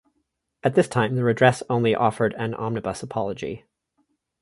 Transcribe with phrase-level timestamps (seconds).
[0.63, 3.65] At this time, the redress only offered an omnibus apology.